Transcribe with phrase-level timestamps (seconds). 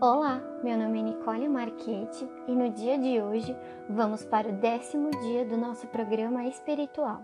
[0.00, 3.56] Olá, meu nome é Nicole Marchetti e no dia de hoje
[3.90, 7.20] vamos para o décimo dia do nosso programa espiritual.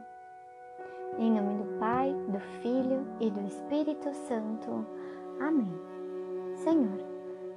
[1.17, 4.85] Em nome do Pai, do Filho e do Espírito Santo.
[5.39, 5.73] Amém.
[6.65, 6.99] Senhor,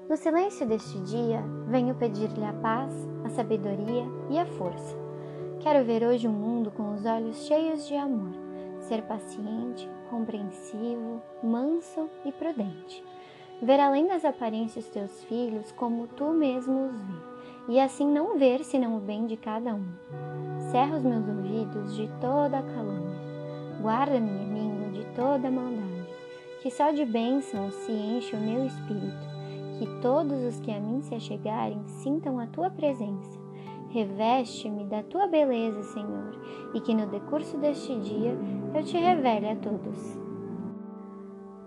[0.07, 2.93] no silêncio deste dia, venho pedir-lhe a paz,
[3.25, 4.95] a sabedoria e a força.
[5.61, 8.35] Quero ver hoje o um mundo com os olhos cheios de amor,
[8.81, 13.03] ser paciente, compreensivo, manso e prudente
[13.61, 18.63] ver além das aparências teus filhos como tu mesmo os vê, e assim não ver
[18.63, 19.85] senão o bem de cada um.
[20.71, 23.17] Cerra os meus ouvidos de toda a calúnia,
[23.81, 26.07] guarda minha língua de toda a maldade,
[26.61, 29.27] que só de bênçãos se enche o meu espírito,
[29.79, 33.37] que todos os que a mim se achegarem sintam a tua presença.
[33.89, 36.39] Reveste-me da tua beleza, Senhor,
[36.73, 38.37] e que no decurso deste dia
[38.73, 40.26] eu te revele a todos.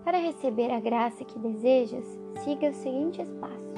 [0.03, 2.05] Para receber a graça que desejas,
[2.43, 3.71] siga os seguintes passos.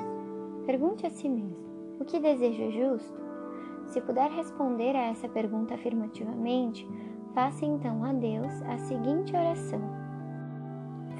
[0.66, 1.58] Pergunte a si mesmo:
[2.00, 3.24] o que desejo é justo?
[3.88, 6.88] Se puder responder a essa pergunta afirmativamente,
[7.34, 9.82] faça então a Deus a seguinte oração: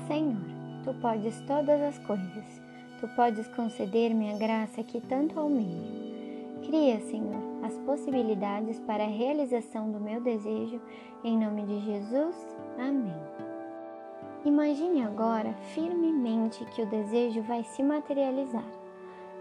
[0.08, 0.42] Senhor,
[0.84, 2.62] tu podes todas as coisas,
[3.00, 6.04] tu podes conceder-me a graça que tanto almejo.
[6.66, 10.80] Cria, Senhor, as possibilidades para a realização do meu desejo,
[11.24, 12.36] em nome de Jesus.
[12.80, 13.33] Amém.
[14.54, 18.72] Imagine agora firmemente que o desejo vai se materializar.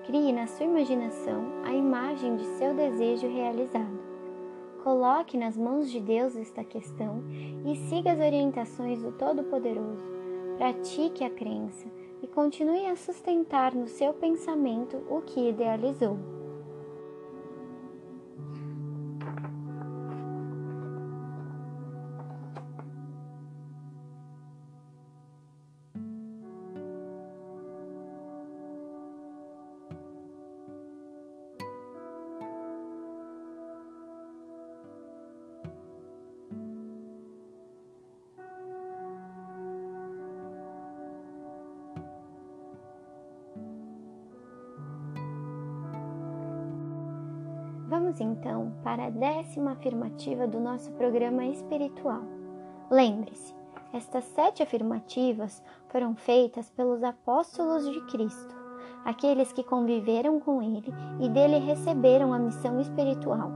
[0.06, 4.00] Crie na sua imaginação a imagem de seu desejo realizado.
[4.82, 7.22] Coloque nas mãos de Deus esta questão
[7.66, 10.02] e siga as orientações do Todo-Poderoso.
[10.56, 11.86] Pratique a crença
[12.22, 16.16] e continue a sustentar no seu pensamento o que idealizou.
[48.02, 52.22] Vamos então para a décima afirmativa do nosso programa espiritual.
[52.90, 53.54] Lembre-se,
[53.92, 58.52] estas sete afirmativas foram feitas pelos apóstolos de Cristo,
[59.04, 63.52] aqueles que conviveram com ele e dele receberam a missão espiritual.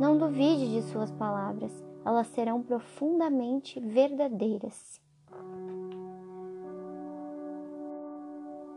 [0.00, 1.72] Não duvide de suas palavras,
[2.04, 5.00] elas serão profundamente verdadeiras.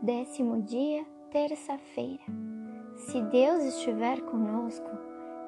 [0.00, 2.22] Décimo dia, terça-feira.
[2.98, 4.90] Se Deus estiver conosco,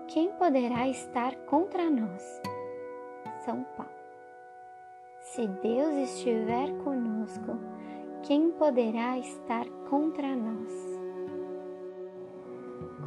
[0.07, 2.41] quem poderá estar contra nós?
[3.45, 3.91] São Paulo.
[5.19, 7.59] Se Deus estiver conosco,
[8.23, 10.73] quem poderá estar contra nós?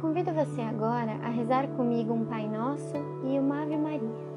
[0.00, 4.34] Convido você agora a rezar comigo um Pai Nosso e uma Ave Maria.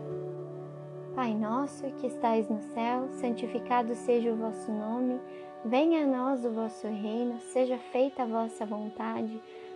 [1.13, 5.19] Pai nosso que estais no céu, santificado seja o vosso nome,
[5.65, 9.41] venha a nós o vosso reino, seja feita a vossa vontade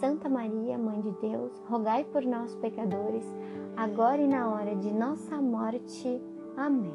[0.00, 3.24] Santa Maria, Mãe de Deus, rogai por nós, pecadores,
[3.76, 6.20] agora e na hora de nossa morte.
[6.56, 6.94] Amém.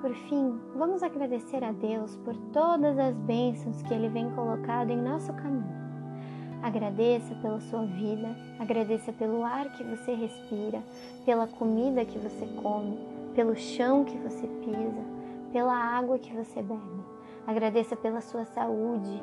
[0.00, 5.00] Por fim, vamos agradecer a Deus por todas as bênçãos que Ele vem colocado em
[5.00, 5.84] nosso caminho.
[6.62, 10.82] Agradeça pela sua vida, agradeça pelo ar que você respira,
[11.26, 12.98] pela comida que você come,
[13.34, 15.04] pelo chão que você pisa,
[15.52, 17.04] pela água que você bebe.
[17.46, 19.22] Agradeça pela sua saúde,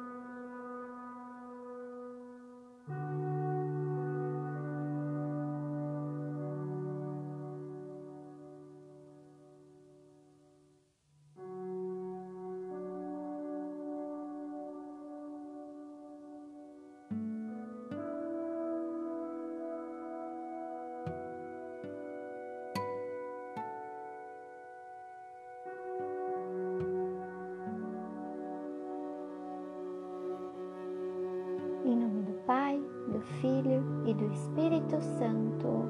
[33.41, 35.89] Filho e do Espírito Santo.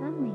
[0.00, 0.32] Amém.